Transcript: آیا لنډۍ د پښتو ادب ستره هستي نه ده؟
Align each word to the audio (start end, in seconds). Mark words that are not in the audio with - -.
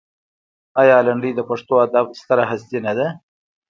آیا 0.81 0.97
لنډۍ 1.07 1.31
د 1.35 1.41
پښتو 1.49 1.73
ادب 1.85 2.05
ستره 2.21 2.43
هستي 2.51 2.79
نه 2.85 2.93
ده؟ 2.97 3.07